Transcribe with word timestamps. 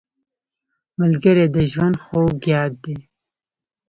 ملګری 0.99 1.45
د 1.55 1.57
ژوند 1.71 1.95
خوږ 2.03 2.35
یاد 2.53 2.73
دی 2.83 2.97